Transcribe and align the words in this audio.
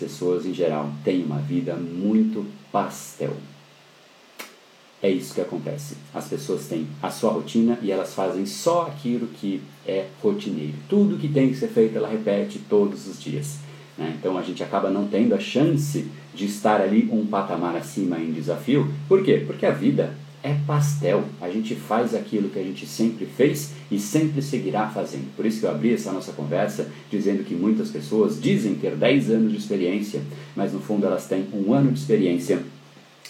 pessoas 0.00 0.46
em 0.46 0.54
geral 0.54 0.90
têm 1.04 1.22
uma 1.22 1.38
vida 1.38 1.74
muito 1.76 2.46
pastel. 2.72 3.36
É 5.02 5.10
isso 5.10 5.34
que 5.34 5.40
acontece. 5.40 5.96
As 6.12 6.26
pessoas 6.26 6.66
têm 6.66 6.86
a 7.02 7.10
sua 7.10 7.30
rotina 7.30 7.78
e 7.82 7.92
elas 7.92 8.14
fazem 8.14 8.44
só 8.44 8.86
aquilo 8.86 9.28
que 9.28 9.62
é 9.86 10.06
rotineiro. 10.22 10.74
Tudo 10.88 11.18
que 11.18 11.28
tem 11.28 11.50
que 11.50 11.56
ser 11.56 11.68
feito 11.68 11.96
ela 11.96 12.08
repete 12.08 12.58
todos 12.68 13.06
os 13.06 13.22
dias. 13.22 13.58
Né? 13.96 14.14
Então 14.18 14.36
a 14.36 14.42
gente 14.42 14.62
acaba 14.62 14.90
não 14.90 15.06
tendo 15.06 15.34
a 15.34 15.38
chance 15.38 16.06
de 16.34 16.46
estar 16.46 16.80
ali 16.80 17.08
um 17.12 17.26
patamar 17.26 17.76
acima 17.76 18.18
em 18.18 18.32
desafio. 18.32 18.90
Por 19.06 19.22
quê? 19.22 19.44
Porque 19.46 19.64
a 19.64 19.70
vida 19.70 20.14
é 20.42 20.54
pastel. 20.66 21.24
A 21.40 21.50
gente 21.50 21.74
faz 21.74 22.14
aquilo 22.14 22.48
que 22.48 22.58
a 22.58 22.62
gente 22.62 22.86
sempre 22.86 23.26
fez 23.26 23.72
e 23.90 23.98
sempre 23.98 24.42
seguirá 24.42 24.88
fazendo. 24.88 25.34
Por 25.36 25.44
isso 25.44 25.60
que 25.60 25.66
eu 25.66 25.70
abri 25.70 25.94
essa 25.94 26.12
nossa 26.12 26.32
conversa 26.32 26.88
dizendo 27.10 27.44
que 27.44 27.54
muitas 27.54 27.90
pessoas 27.90 28.40
dizem 28.40 28.74
ter 28.74 28.96
10 28.96 29.30
anos 29.30 29.52
de 29.52 29.58
experiência, 29.58 30.22
mas 30.56 30.72
no 30.72 30.80
fundo 30.80 31.06
elas 31.06 31.26
têm 31.26 31.46
um 31.52 31.72
ano 31.74 31.92
de 31.92 31.98
experiência 31.98 32.62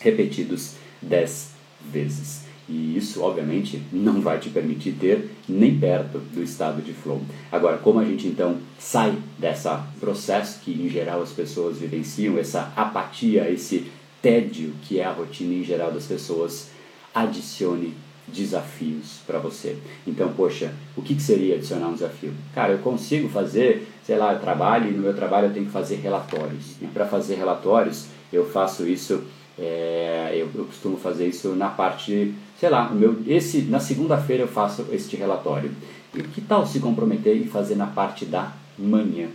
repetidos 0.01 0.75
10 1.03 1.51
vezes. 1.93 2.51
E 2.69 2.97
isso, 2.97 3.21
obviamente, 3.23 3.83
não 3.93 4.21
vai 4.21 4.39
te 4.39 4.49
permitir 4.49 4.93
ter 4.93 5.29
nem 5.49 5.77
perto 5.77 6.19
do 6.19 6.41
estado 6.41 6.81
de 6.81 6.93
flow. 6.93 7.21
Agora, 7.51 7.79
como 7.79 7.99
a 7.99 8.05
gente 8.05 8.29
então 8.29 8.59
sai 8.79 9.19
dessa 9.37 9.85
processo 9.99 10.61
que 10.61 10.71
em 10.71 10.89
geral 10.89 11.21
as 11.21 11.33
pessoas 11.33 11.79
vivenciam, 11.79 12.39
essa 12.39 12.73
apatia, 12.77 13.51
esse 13.51 13.91
tédio 14.23 14.73
que 14.83 15.01
é 15.01 15.05
a 15.05 15.11
rotina 15.11 15.55
em 15.55 15.65
geral 15.65 15.91
das 15.91 16.07
pessoas, 16.07 16.71
adicione 17.15 17.95
desafios 18.27 19.21
para 19.27 19.39
você. 19.39 19.77
Então, 20.07 20.33
poxa, 20.33 20.73
o 20.97 21.03
que, 21.03 21.15
que 21.15 21.23
seria 21.23 21.57
adicionar 21.57 21.89
um 21.89 21.95
desafio? 21.95 22.33
Cara, 22.55 22.73
eu 22.73 22.79
consigo 22.79 23.29
fazer, 23.29 23.89
sei 24.05 24.17
lá, 24.17 24.33
eu 24.33 24.41
trabalho 24.41 24.89
e 24.89 24.93
no 24.93 25.03
meu 25.03 25.15
trabalho 25.15 25.49
eu 25.49 25.53
tenho 25.53 25.67
que 25.67 25.73
fazer 25.73 25.97
relatórios. 25.97 26.77
E 26.81 26.87
para 26.87 27.07
fazer 27.07 27.35
relatórios, 27.35 28.07
eu 28.33 28.49
faço 28.49 28.87
isso 28.87 29.25
é, 29.61 30.31
eu, 30.35 30.49
eu, 30.55 30.65
costumo 30.65 30.97
fazer 30.97 31.27
isso 31.27 31.51
na 31.51 31.69
parte, 31.69 32.35
sei 32.59 32.71
lá, 32.71 32.89
meu, 32.89 33.19
esse, 33.27 33.63
na 33.63 33.79
segunda-feira 33.79 34.45
eu 34.45 34.49
faço 34.49 34.87
este 34.91 35.17
relatório. 35.17 35.71
E 36.15 36.23
que 36.23 36.41
tal 36.41 36.67
se 36.67 36.81
comprometer 36.81 37.37
e 37.37 37.45
fazer 37.45 37.77
na 37.77 37.87
parte 37.87 38.25
da 38.25 38.53
manhã? 38.79 39.29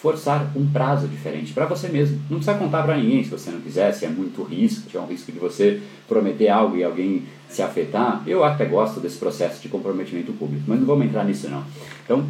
Forçar 0.00 0.52
um 0.56 0.66
prazo 0.66 1.08
diferente 1.08 1.52
para 1.52 1.66
você 1.66 1.88
mesmo. 1.88 2.20
Não 2.30 2.38
precisa 2.38 2.56
contar 2.56 2.84
para 2.84 2.96
ninguém 2.96 3.24
se 3.24 3.30
você 3.30 3.50
não 3.50 3.60
quiser, 3.60 3.92
se 3.92 4.04
é 4.04 4.08
muito 4.08 4.42
risco, 4.44 4.88
se 4.88 4.96
é 4.96 5.00
um 5.00 5.06
risco 5.06 5.32
de 5.32 5.38
você 5.38 5.80
prometer 6.06 6.48
algo 6.48 6.76
e 6.76 6.84
alguém 6.84 7.24
se 7.48 7.62
afetar. 7.62 8.22
Eu 8.26 8.44
até 8.44 8.64
gosto 8.64 9.00
desse 9.00 9.18
processo 9.18 9.60
de 9.60 9.68
comprometimento 9.68 10.32
público, 10.32 10.64
mas 10.68 10.78
não 10.78 10.86
vamos 10.86 11.06
entrar 11.06 11.24
nisso 11.24 11.48
não. 11.48 11.64
Então, 12.04 12.24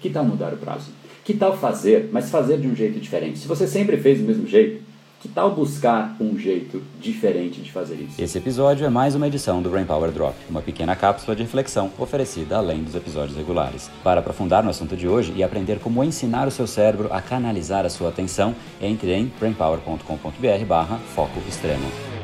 que 0.00 0.10
tal 0.10 0.24
mudar 0.24 0.52
o 0.52 0.56
prazo? 0.56 0.90
Que 1.24 1.34
tal 1.34 1.56
fazer, 1.56 2.08
mas 2.12 2.30
fazer 2.30 2.58
de 2.58 2.68
um 2.68 2.74
jeito 2.76 3.00
diferente? 3.00 3.40
Se 3.40 3.48
você 3.48 3.66
sempre 3.66 3.96
fez 3.96 4.20
do 4.20 4.24
mesmo 4.24 4.46
jeito, 4.46 4.87
que 5.20 5.28
tal 5.28 5.50
buscar 5.50 6.16
um 6.20 6.38
jeito 6.38 6.82
diferente 7.00 7.60
de 7.60 7.72
fazer 7.72 7.96
isso? 7.96 8.20
Esse 8.20 8.38
episódio 8.38 8.86
é 8.86 8.90
mais 8.90 9.14
uma 9.14 9.26
edição 9.26 9.60
do 9.60 9.70
Brain 9.70 9.84
Power 9.84 10.12
Drop, 10.12 10.36
uma 10.48 10.62
pequena 10.62 10.94
cápsula 10.94 11.34
de 11.34 11.42
reflexão 11.42 11.90
oferecida 11.98 12.56
além 12.56 12.82
dos 12.82 12.94
episódios 12.94 13.36
regulares. 13.36 13.90
Para 14.04 14.20
aprofundar 14.20 14.62
no 14.62 14.70
assunto 14.70 14.96
de 14.96 15.08
hoje 15.08 15.32
e 15.34 15.42
aprender 15.42 15.80
como 15.80 16.04
ensinar 16.04 16.46
o 16.46 16.52
seu 16.52 16.66
cérebro 16.66 17.12
a 17.12 17.20
canalizar 17.20 17.84
a 17.84 17.90
sua 17.90 18.10
atenção, 18.10 18.54
entre 18.80 19.12
em 19.12 19.26
brainpower.com.br/foco 19.38 21.40
extremo. 21.48 22.17